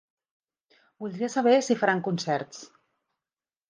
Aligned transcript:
Voldria 1.03 1.31
saber 1.35 1.55
si 1.69 1.79
faran 1.85 2.05
concerts. 2.11 2.69